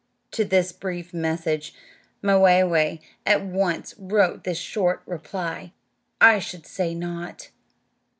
To 0.31 0.43
this 0.43 0.71
brief 0.71 1.13
message 1.13 1.75
Mwayway 2.23 3.01
at 3.23 3.45
once 3.45 3.93
wrote 3.99 4.45
this 4.45 4.57
short 4.57 5.03
reply: 5.05 5.73
"I 6.19 6.39
should 6.39 6.65
say 6.65 6.95
not." 6.95 7.51